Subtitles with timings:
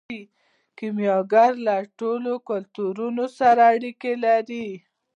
[0.77, 4.67] کیمیاګر له ټولو کلتورونو سره اړیکه لري.